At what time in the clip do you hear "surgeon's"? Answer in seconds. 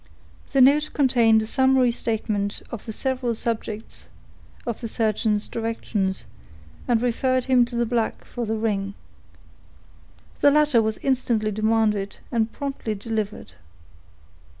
4.87-5.47